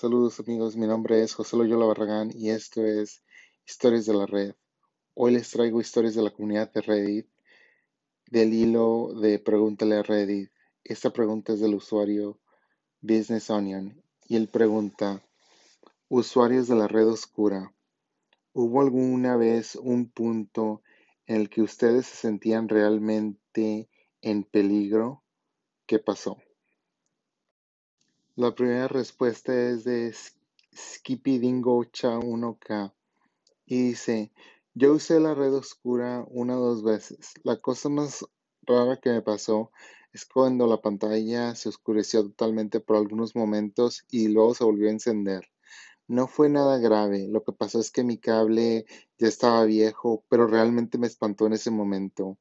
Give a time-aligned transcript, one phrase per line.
[0.00, 3.20] Saludos amigos, mi nombre es José Loyola Barragán y esto es
[3.66, 4.54] Historias de la Red.
[5.14, 7.26] Hoy les traigo historias de la comunidad de Reddit
[8.30, 10.52] del hilo de Pregúntale a Reddit.
[10.84, 12.38] Esta pregunta es del usuario
[13.00, 15.20] Business Onion y él pregunta,
[16.08, 17.74] usuarios de la red oscura,
[18.52, 20.80] ¿hubo alguna vez un punto
[21.26, 23.88] en el que ustedes se sentían realmente
[24.22, 25.24] en peligro?
[25.86, 26.38] ¿Qué pasó?
[28.38, 30.14] La primera respuesta es de
[30.72, 32.94] Skippy Dingo Cha 1K
[33.66, 34.30] y dice,
[34.74, 37.32] yo usé la red oscura una o dos veces.
[37.42, 38.24] La cosa más
[38.62, 39.72] rara que me pasó
[40.12, 44.92] es cuando la pantalla se oscureció totalmente por algunos momentos y luego se volvió a
[44.92, 45.50] encender.
[46.06, 48.86] No fue nada grave, lo que pasó es que mi cable
[49.18, 52.38] ya estaba viejo, pero realmente me espantó en ese momento.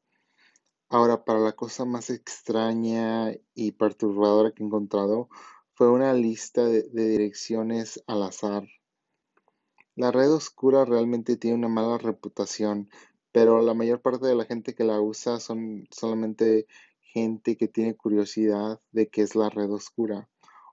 [0.90, 5.28] Ahora, para la cosa más extraña y perturbadora que he encontrado,
[5.78, 8.68] fue una lista de, direcciones al azar.
[9.96, 12.90] La red oscura realmente tiene una mala reputación,
[13.32, 16.66] pero la mayor parte de la gente que la usa son solamente
[17.02, 20.28] gente que tiene curiosidad de qué es la red oscura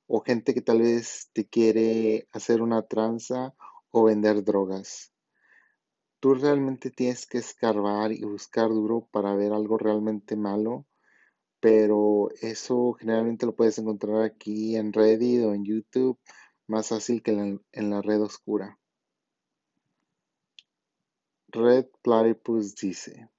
[0.06, 3.54] o gente que tal vez te quiere hacer una tranza
[3.90, 5.12] o vender drogas.
[6.18, 10.86] Tú realmente tienes que escarbar y buscar duro para ver algo realmente malo
[11.64, 16.18] pero eso generalmente lo puedes encontrar aquí en Reddit o en YouTube,
[16.66, 17.30] más fácil que
[17.72, 18.78] en la, red oscura.
[21.48, 23.30] Red Platypus dice,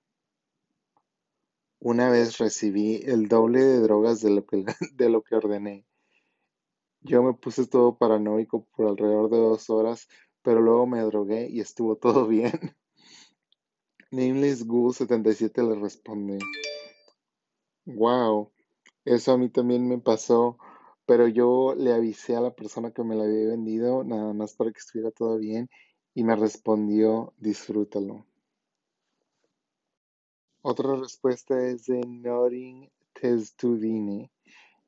[1.80, 4.66] una vez recibí el doble de drogas de lo, que,
[4.96, 5.86] de lo que ordené.
[7.02, 10.08] Yo me puse todo paranoico por alrededor de dos horas,
[10.42, 12.76] pero luego me drogué y estuvo todo bien.
[14.10, 16.40] Nameless Ghoul 77 le responde.
[17.88, 18.52] Wow,
[19.06, 20.58] eso a mí también me pasó,
[21.08, 24.72] pero yo le avisé a la persona que me la había vendido nada más para
[24.72, 25.70] que estuviera todo bien
[26.14, 28.26] y me respondió, disfrútalo.
[30.64, 34.30] Otra respuesta es de Noring Testudine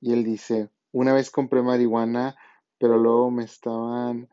[0.02, 2.35] y él dice, una vez compré marihuana,
[2.79, 4.29] pero luego me estaban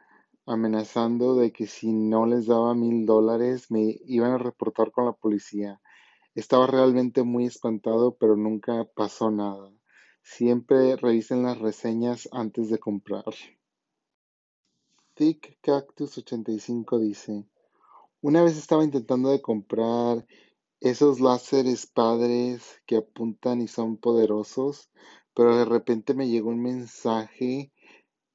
[0.46, 5.12] amenazando de que si no les daba mil dólares me iban a reportar con la
[5.12, 5.80] policía.
[6.34, 9.70] Estaba realmente muy espantado, pero nunca pasó nada.
[10.22, 13.24] Siempre revisen las reseñas antes de comprar.
[15.14, 17.44] Thick Cactus 85 dice,
[18.20, 20.26] una vez estaba intentando de comprar
[20.80, 24.90] esos láseres padres que apuntan y son poderosos,
[25.34, 27.70] pero de repente me llegó un mensaje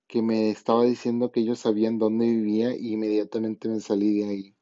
[0.08, 4.59] que me estaba diciendo que ellos sabían dónde vivía y inmediatamente me salí de ahí.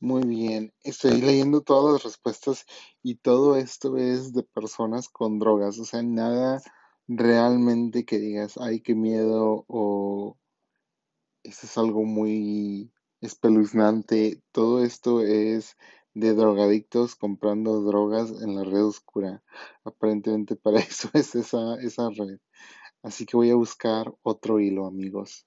[0.00, 2.64] Muy bien, estoy leyendo todas las respuestas
[3.02, 6.62] y todo esto es de personas con drogas, o sea, nada
[7.06, 10.38] realmente que digas, ay, qué miedo o
[11.42, 12.90] eso es algo muy
[13.20, 14.42] espeluznante.
[14.52, 15.76] Todo esto es
[16.14, 19.42] de drogadictos comprando drogas en la red oscura.
[19.84, 22.38] Aparentemente para eso es esa, esa red.
[23.02, 25.46] Así que voy a buscar otro hilo, amigos.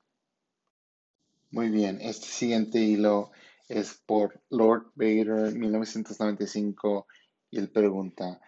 [1.51, 3.31] Muy bien, este siguiente hilo
[3.67, 7.07] es por Lord Vader 1995
[7.49, 8.41] y él pregunta,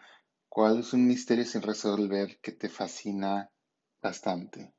[0.50, 3.50] ¿cuál es un misterio sin resolver que te fascina
[4.02, 4.74] bastante?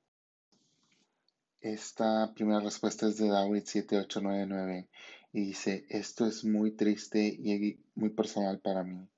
[1.60, 4.88] Esta primera respuesta es de David 7899
[5.32, 9.08] y dice, esto es muy triste y muy personal para mí.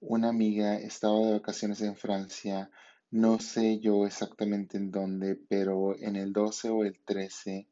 [0.00, 2.70] Una amiga estaba de vacaciones en Francia,
[3.10, 7.68] no sé yo exactamente en dónde, pero en el 12 o el 13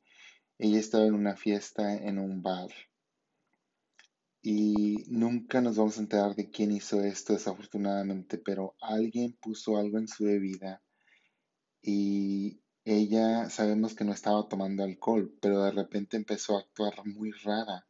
[0.58, 2.70] ella estaba en una fiesta en un bar.
[4.42, 9.98] Y nunca nos vamos a enterar de quién hizo esto desafortunadamente, pero alguien puso algo
[9.98, 10.82] en su bebida
[11.82, 17.30] y ella sabemos que no estaba tomando alcohol, pero de repente empezó a actuar muy
[17.32, 17.86] rara.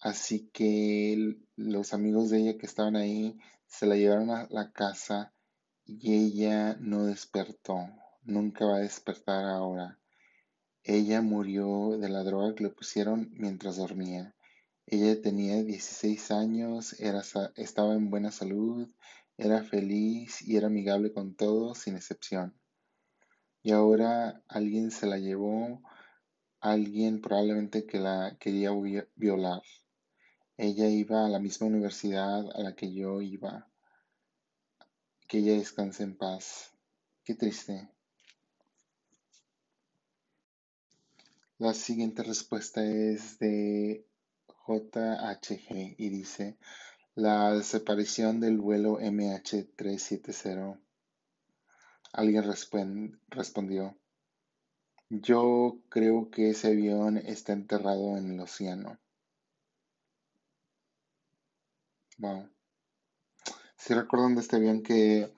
[0.00, 3.36] Así que los amigos de ella que estaban ahí
[3.66, 5.34] se la llevaron a la casa
[5.84, 7.78] y ella no despertó.
[8.22, 9.98] Nunca va a despertar ahora.
[10.90, 14.34] Ella murió de la droga que le pusieron mientras dormía.
[14.86, 17.22] Ella tenía 16 años, era,
[17.56, 18.88] estaba en buena salud,
[19.36, 22.58] era feliz y era amigable con todos sin excepción.
[23.62, 25.82] Y ahora alguien se la llevó,
[26.58, 28.70] alguien probablemente que la quería
[29.14, 29.60] violar.
[30.56, 33.70] Ella iba a la misma universidad a la que yo iba.
[35.28, 36.72] Que ella descanse en paz.
[37.24, 37.90] Qué triste.
[41.58, 44.06] La siguiente respuesta es de
[44.68, 46.56] JHG y dice,
[47.16, 50.78] la desaparición del vuelo MH370.
[52.12, 52.44] Alguien
[53.28, 53.98] respondió,
[55.08, 58.96] Yo creo que ese avión está enterrado en el océano.
[62.18, 62.48] Wow.
[63.76, 65.34] Sí recuerdan de este avión que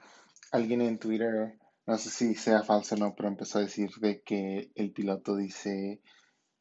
[0.52, 1.60] alguien en Twitter,
[1.91, 5.35] no sé si sea falso o no, pero empezó a decir de que el piloto
[5.35, 6.01] dice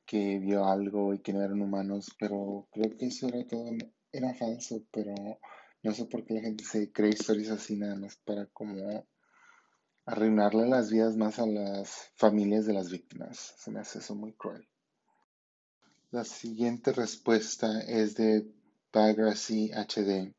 [0.03, 3.69] que vio algo y que no eran humanos, pero creo que eso era todo,
[4.11, 5.13] era falso, pero
[5.83, 9.05] no sé por qué la gente se cree historias así nada más para como
[10.07, 13.53] arruinarle las vidas más a las familias de las víctimas.
[13.55, 14.67] Se me hace eso muy cruel.
[16.09, 18.51] La siguiente respuesta es de
[18.91, 20.33] Biography HD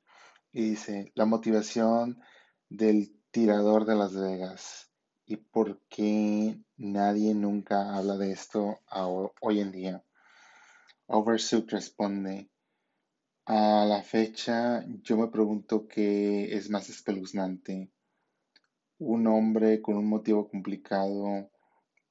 [0.51, 2.21] y dice, la motivación
[2.69, 4.91] del tirador de Las Vegas
[5.25, 8.81] y por qué nadie nunca habla de esto
[9.41, 10.05] hoy en día.
[11.07, 12.51] Oversuit responde,
[13.47, 17.91] a la fecha yo me pregunto qué es más espeluznante,
[18.99, 21.51] un hombre con un motivo complicado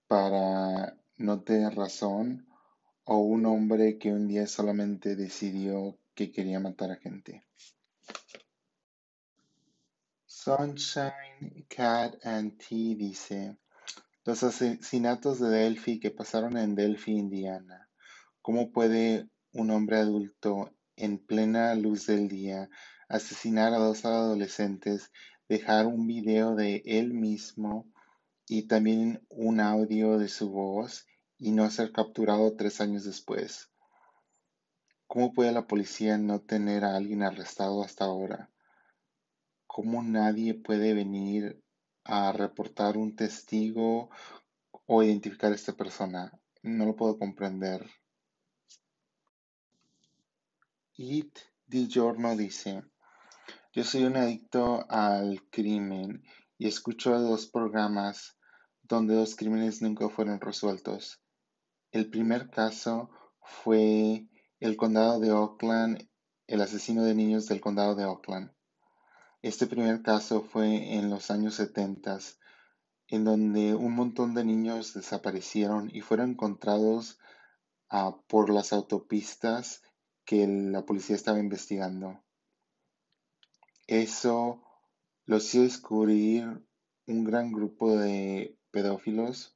[0.07, 2.47] para no tener razón
[3.03, 7.43] o un hombre que un día solamente decidió que quería matar a gente.
[10.41, 13.57] Sunshine Cat and Tea dice,
[14.23, 17.89] los asesinatos de Delphi que pasaron en Delphi, Indiana.
[18.41, 22.69] ¿Cómo puede un hombre adulto en plena luz del día
[23.09, 25.11] asesinar a dos adolescentes,
[25.49, 27.91] dejar un video de él mismo
[28.47, 31.05] y también un audio de su voz
[31.37, 33.69] y no ser capturado tres años después?
[35.05, 38.49] ¿Cómo puede la policía no tener a alguien arrestado hasta ahora?
[39.81, 41.63] ¿Cómo nadie puede venir
[42.03, 44.09] a reportar un testigo
[44.85, 46.37] o identificar a esta persona?
[46.63, 47.89] No lo puedo comprender.
[50.97, 52.83] It Di Giorno dice,
[53.71, 56.23] yo soy un adicto al crimen
[56.57, 58.37] y escucho dos programas
[58.83, 61.21] donde dos crímenes nunca fueron resueltos.
[61.91, 64.27] El primer caso fue
[64.59, 66.05] el condado de Oakland,
[66.47, 68.51] el asesino de niños del condado de Oakland.
[69.41, 72.19] Este primer caso fue en los años 70,
[73.07, 77.19] en donde un montón de niños desaparecieron y fueron encontrados
[77.89, 79.81] ah, por las autopistas
[80.25, 82.21] que la policía estaba investigando.
[83.87, 84.61] Eso
[85.25, 86.61] lo hizo descubrir
[87.07, 89.55] un gran grupo de pedófilos.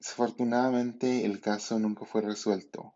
[0.00, 2.94] Desafortunadamente el caso nunca fue resuelto.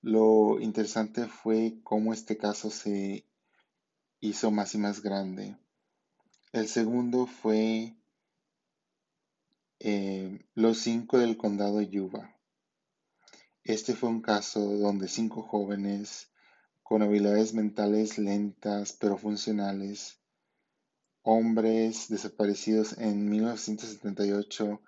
[0.00, 3.29] Lo interesante fue cómo este caso se
[4.20, 5.56] hizo más y más grande.
[6.52, 7.96] El segundo fue
[9.78, 12.36] eh, los cinco del condado de Yuba.
[13.64, 16.30] Este fue un caso donde cinco jóvenes
[16.82, 20.18] con habilidades mentales lentas pero funcionales,
[21.22, 24.82] hombres desaparecidos en 1978,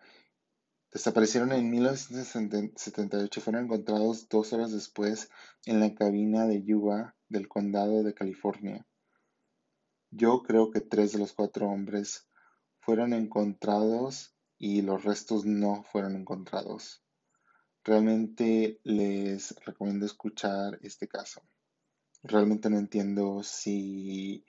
[0.93, 5.31] desaparecieron en 1978, fueron encontrados dos horas después
[5.65, 8.85] en la cabina de Yuba del condado de California.
[10.15, 12.29] Yo creo que tres de los cuatro hombres
[12.81, 17.03] fueron encontrados y los restos no fueron encontrados.
[17.83, 21.41] Realmente les recomiendo escuchar este caso.
[22.23, 24.45] Realmente no entiendo si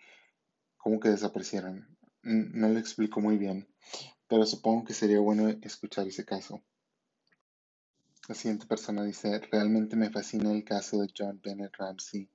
[0.75, 1.97] cómo que desaparecieron.
[2.23, 3.66] No lo explico muy bien,
[4.28, 6.61] pero supongo que sería bueno escuchar ese caso.
[8.28, 12.30] La siguiente persona dice, realmente me fascina el caso de John Bennett Ramsey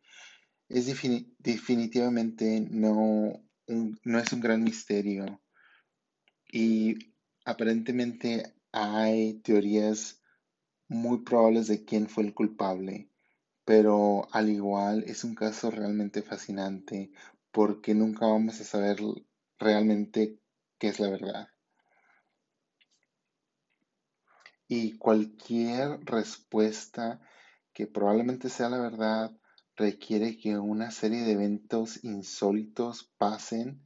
[0.69, 5.41] es definitivamente no, no es un gran misterio
[6.51, 10.23] y aparentemente hay teorías
[10.89, 13.11] muy probables de quién fue el culpable,
[13.65, 17.11] pero al igual es un caso realmente fascinante
[17.51, 18.99] porque nunca vamos a saber
[19.59, 20.39] realmente
[20.79, 21.49] qué es la verdad.
[24.69, 27.21] Y cualquier respuesta
[27.73, 29.38] que probablemente sea la verdad
[29.79, 33.81] requiere que una serie de eventos insólitos pasen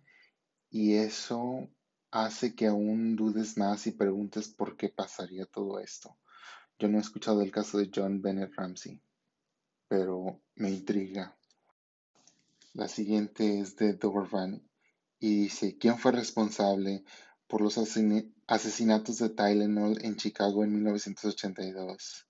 [0.71, 1.69] y eso
[2.11, 6.17] hace que aún dudes más y preguntes por qué pasaría todo esto.
[6.79, 9.03] Yo no he escuchado el caso de John Bennett Ramsey,
[9.87, 11.37] pero me intriga.
[12.73, 14.67] La siguiente es de Dovervan
[15.21, 17.05] y dice, ¿quién fue responsable
[17.47, 22.27] por los asesinatos de Tylenol en Chicago en 1982?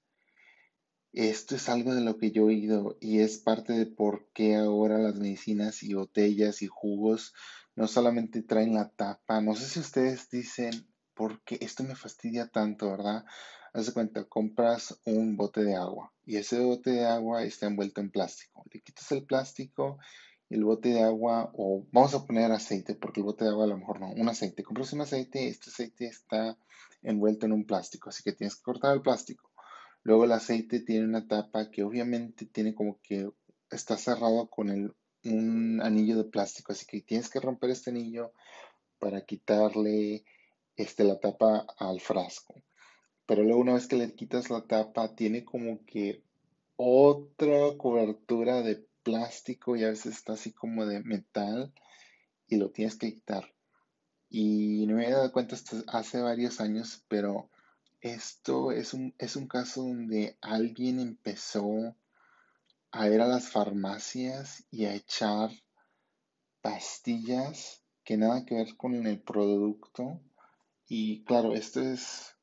[1.12, 4.57] Esto es algo de lo que yo he oído y es parte de por qué
[4.57, 7.35] ahora las medicinas y botellas y jugos
[7.76, 9.40] no solamente traen la tapa.
[9.40, 13.25] No sé si ustedes dicen, ¿por qué esto me fastidia tanto, verdad?
[13.75, 18.00] Haz de cuenta, compras un bote de agua y ese bote de agua está envuelto
[18.00, 18.64] en plástico.
[18.73, 19.99] Le quitas el plástico
[20.52, 23.69] el bote de agua, o vamos a poner aceite, porque el bote de agua a
[23.69, 24.62] lo mejor no, un aceite.
[24.62, 26.59] Compras un aceite, este aceite está
[27.02, 29.50] envuelto en un plástico, así que tienes que cortar el plástico.
[30.05, 33.31] Luego el aceite tiene una tapa que obviamente tiene como que
[33.71, 34.95] está cerrado con
[35.25, 38.33] un anillo de plástico, así que tienes que romper este anillo
[38.99, 40.25] para quitarle
[40.77, 42.55] este, la tapa al frasco.
[43.27, 46.23] Pero luego una vez que le quitas la tapa, tiene como que
[46.77, 51.73] otra cobertura de plástico y a veces está así como de metal
[52.49, 53.53] y lo tienes que quitar.
[54.29, 57.51] Y no me había dado cuenta hasta hace varios años, pero
[58.03, 61.97] esto es un, es un caso donde alguien empezó
[62.91, 65.51] a ir a las farmacias y a echar
[66.61, 70.21] pastillas que nada que ver con el producto.
[70.89, 72.37] Y claro, esto es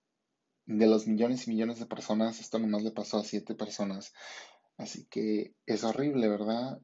[0.66, 4.14] de los millones y millones de personas, esto nomás le pasó a siete personas.
[4.78, 6.80] Así que es horrible, ¿verdad?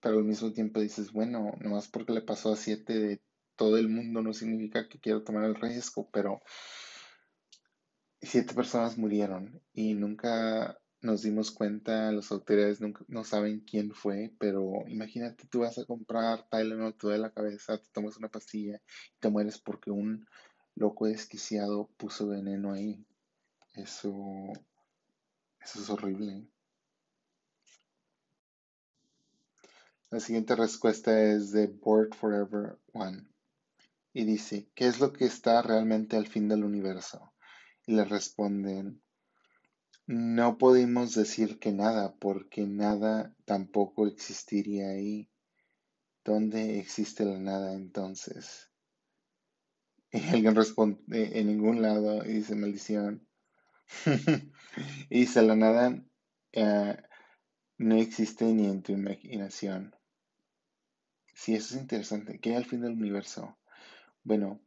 [0.00, 3.22] Pero al mismo tiempo dices, bueno, nomás porque le pasó a siete de
[3.54, 6.40] todo el mundo no significa que quiero tomar el riesgo, pero
[8.22, 14.34] siete personas murieron y nunca nos dimos cuenta, las autoridades nunca, no saben quién fue,
[14.38, 18.76] pero imagínate, tú vas a comprar Tylenol, te duele la cabeza, te tomas una pastilla
[18.76, 20.26] y te mueres porque un
[20.74, 23.04] loco desquiciado puso veneno ahí.
[23.74, 24.12] Eso,
[25.60, 26.46] eso es horrible.
[30.10, 33.26] La siguiente respuesta es de Board Forever One
[34.12, 37.29] y dice, ¿qué es lo que está realmente al fin del universo?
[37.90, 39.02] Le responden,
[40.06, 45.28] no podemos decir que nada, porque nada tampoco existiría ahí.
[46.24, 48.70] ¿Dónde existe la nada entonces?
[50.12, 53.26] Y alguien responde, en ningún lado, y dice, maldición.
[55.10, 56.00] y dice, la nada
[56.52, 56.96] eh,
[57.78, 59.96] no existe ni en tu imaginación.
[61.34, 62.38] Sí, eso es interesante.
[62.38, 63.58] ¿Qué hay al fin del universo?
[64.22, 64.60] Bueno,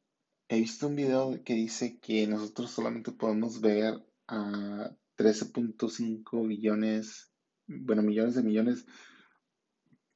[0.54, 7.32] he visto un video que dice que nosotros solamente podemos ver a 13.5 billones,
[7.66, 8.86] bueno, millones de millones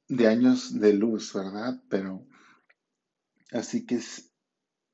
[0.07, 1.81] de años de luz, ¿verdad?
[1.89, 2.27] Pero
[3.51, 3.99] así que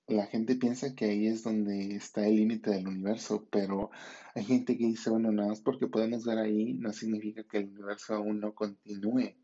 [0.07, 3.91] la gente piensa que ahí es donde está el límite del universo, pero
[4.35, 7.69] hay gente que dice, bueno, nada más porque podemos ver ahí no significa que el
[7.69, 9.35] universo aún no continúe.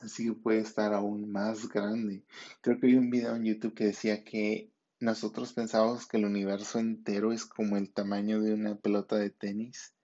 [0.00, 2.24] Así que puede estar aún más grande.
[2.60, 4.73] Creo que vi un video en YouTube que decía que
[5.04, 9.94] nosotros pensábamos que el universo entero es como el tamaño de una pelota de tenis,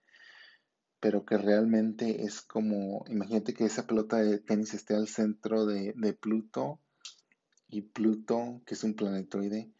[1.00, 5.94] pero que realmente es como, imagínate que esa pelota de tenis esté al centro de,
[6.20, 6.80] Pluto
[7.68, 9.72] y Pluto, que es un planetoide,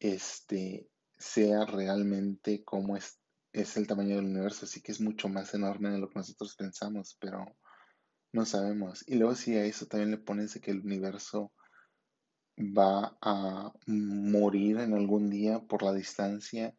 [0.00, 0.88] este,
[1.18, 3.20] sea realmente como es,
[3.52, 4.64] es el tamaño del universo.
[4.64, 7.44] Así que es mucho más enorme de lo que nosotros pensamos, pero
[8.32, 9.04] no sabemos.
[9.06, 11.52] Y luego si a eso también le pones que el universo
[12.58, 16.74] va a morir en algún día por la distancia,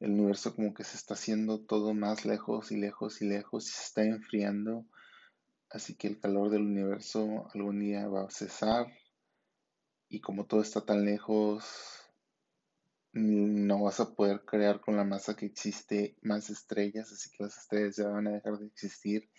[0.00, 3.70] el universo como que se está haciendo todo más lejos y lejos y lejos y
[3.70, 4.86] se está enfriando.
[5.70, 8.86] Así que el calor del universo algún día va a cesar.
[10.08, 11.64] Y como todo está tan lejos,
[13.12, 17.56] no vas a poder crear con la masa que existe más estrellas, así que las
[17.56, 19.30] estrellas ya van a dejar de existir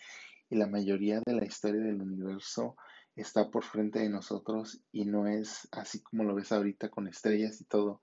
[0.49, 2.75] y la mayoría de la historia del universo
[3.15, 7.59] está por frente de nosotros y no es así como lo ves ahorita con estrellas
[7.61, 8.01] y todo.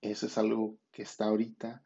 [0.00, 1.84] Eso es algo que está ahorita,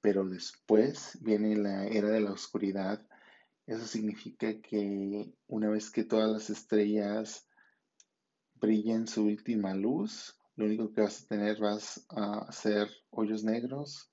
[0.00, 3.06] pero después viene la era de la oscuridad.
[3.66, 7.48] Eso significa que una vez que todas las estrellas
[8.54, 14.10] brillen su última luz, lo único que vas a tener vas a ser hoyos negros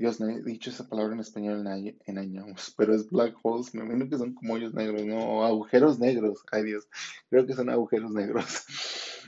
[0.00, 1.62] Dios, no he dicho esa palabra en español
[2.06, 5.98] en, años, pero es black holes, me imagino que son como hoyos negros, no, agujeros
[5.98, 6.88] negros, ay Dios,
[7.28, 8.64] creo que son agujeros negros,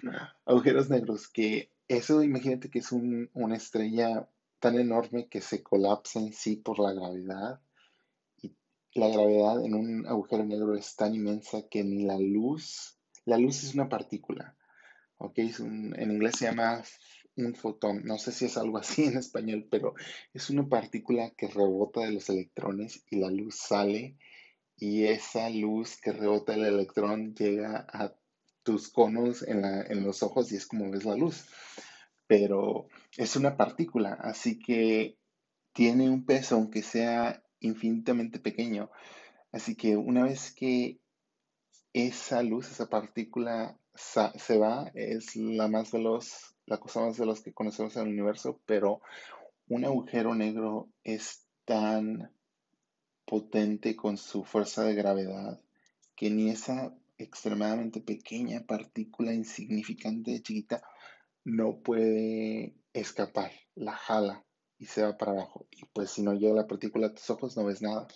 [0.47, 4.27] agujeros negros, que eso imagínate que es una estrella
[4.61, 7.61] tan enorme que se colapsa en sí por la gravedad,
[8.41, 8.57] y
[8.95, 13.63] la gravedad en un agujero negro es tan inmensa que ni la luz, la luz
[13.63, 14.57] es una partícula,
[15.19, 16.83] ok, en inglés se llama
[17.37, 19.95] un fotón, no sé si es algo así en español, pero
[20.33, 24.17] es una partícula que rebota de los electrones y la luz sale
[24.77, 28.15] y esa luz que rebota del electrón llega a
[28.63, 31.47] tus conos en, en los ojos y es como ves la luz.
[32.27, 35.19] Pero es una partícula, así que
[35.73, 38.91] tiene un peso aunque sea infinitamente pequeño.
[39.53, 41.01] Así que una vez que
[41.93, 47.43] esa luz, esa partícula se va, es la más veloz la cosa más de las
[47.43, 49.03] que conocemos en el universo, pero
[49.69, 52.33] un agujero negro es tan
[53.27, 55.61] potente con su fuerza de gravedad
[56.17, 60.83] que ni esa extremadamente pequeña partícula insignificante, chiquita,
[61.45, 64.45] no puede escapar, la jala
[64.79, 65.67] y se va para abajo.
[65.71, 68.09] Y pues si no llega la partícula a tus ojos no ves nada.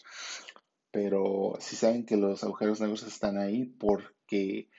[0.91, 4.71] Pero si saben que los agujeros negros están ahí porque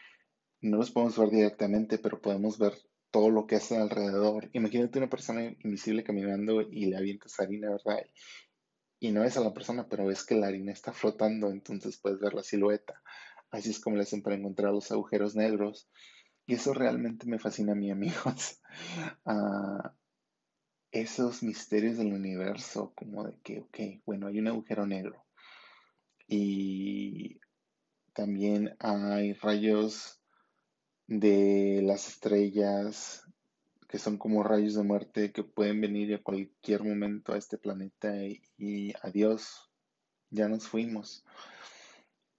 [0.61, 2.73] no los podemos ver directamente, pero podemos ver
[3.17, 4.47] todo lo que hace alrededor.
[4.53, 8.05] Imagínate una persona invisible caminando y le avientas harina, ¿verdad?
[8.99, 12.19] Y no ves a la persona, pero ves que la harina está flotando, entonces puedes
[12.19, 13.01] ver la silueta.
[13.49, 15.89] Así es como le hacen para encontrar los agujeros negros.
[16.45, 18.61] Y eso realmente me fascina a mí, amigos.
[19.25, 19.95] Ah,
[20.91, 25.25] esos misterios del universo, como de que, ok, bueno, hay un agujero negro.
[26.27, 27.39] Y
[28.13, 30.21] también hay rayos
[31.07, 33.23] de las estrellas
[33.87, 38.13] que son como rayos de muerte que pueden venir a cualquier momento a este planeta
[38.57, 39.69] y, adiós,
[40.29, 41.23] ya nos fuimos.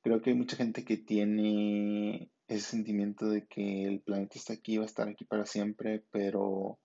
[0.02, 4.76] Creo que hay mucha gente que tiene ese sentimiento de que el planeta está aquí,
[4.76, 6.78] va a estar aquí para siempre, pero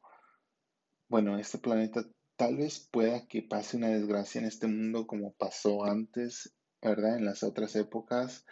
[1.10, 2.06] bueno, este planeta
[2.38, 7.18] tal vez pueda que pase una desgracia en este mundo como pasó antes, ¿verdad?
[7.18, 8.46] En las otras épocas.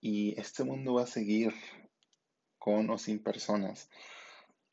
[0.00, 1.52] Y este mundo va a seguir
[2.62, 3.90] con o sin personas.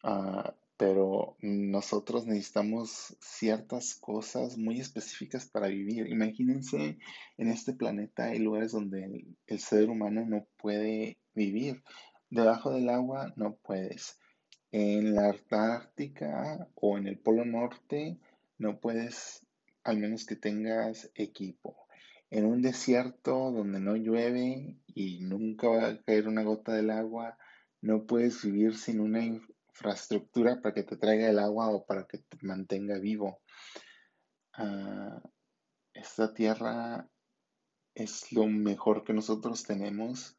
[0.03, 6.07] Ah, pero nosotros necesitamos ciertas cosas muy específicas para vivir.
[6.07, 6.99] Imagínense,
[7.37, 11.83] en este planeta hay lugares donde el, ser humano no puede vivir.
[12.29, 14.19] Debajo del agua no puedes.
[14.71, 18.19] En la Antártica o en el Polo Norte
[18.59, 19.45] no puedes,
[19.83, 21.75] al menos que tengas equipo.
[22.29, 27.37] En un desierto donde no llueve y nunca va a caer una gota del agua,
[27.81, 32.19] no puedes vivir sin una infraestructura para que te traiga el agua o para que
[32.19, 33.41] te mantenga vivo.
[34.53, 35.21] Ah,
[35.93, 37.09] esta tierra
[37.95, 40.37] es lo mejor que nosotros tenemos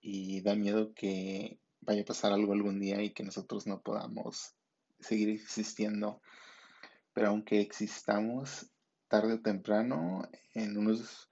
[0.00, 4.54] y da miedo que vaya a pasar algo algún día y que nosotros no podamos
[4.98, 6.20] seguir existiendo.
[7.12, 8.70] Pero aunque existamos
[9.08, 11.28] tarde o temprano, en unos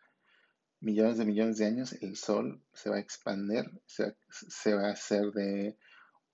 [0.81, 5.31] millones de millones de años, el Sol se va a expandir, se, va a hacer
[5.33, 5.77] de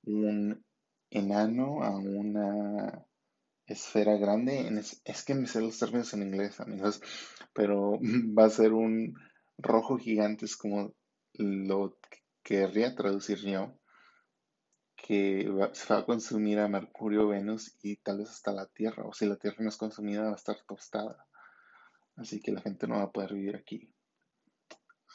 [0.04, 0.64] un
[1.10, 3.06] enano a una
[3.66, 4.68] esfera grande.
[5.04, 7.02] Es, que me sé los términos en inglés, amigos,
[7.52, 7.98] pero
[8.38, 9.14] va a ser un
[9.58, 10.94] rojo gigante, es como
[11.34, 11.98] lo
[12.42, 13.76] querría traducir yo,
[14.96, 19.12] que se va a consumir a Mercurio, Venus y tal vez hasta la Tierra, o
[19.12, 21.26] si la Tierra no es consumida va a estar tostada.
[22.16, 23.92] Así que la gente no va a poder vivir aquí.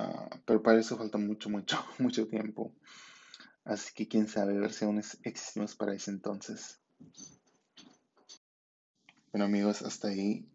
[0.01, 2.73] Ah, pero para eso falta mucho, mucho, mucho tiempo.
[3.63, 6.79] Así que quién sabe, ver si aún existimos para ese entonces.
[9.31, 10.49] Bueno amigos, hasta ahí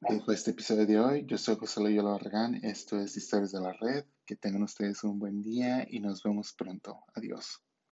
[0.00, 1.26] dejo este episodio de hoy.
[1.26, 4.04] Yo soy José Loyola Barragán, esto es Historias de la Red.
[4.24, 7.00] Que tengan ustedes un buen día y nos vemos pronto.
[7.14, 7.65] Adiós.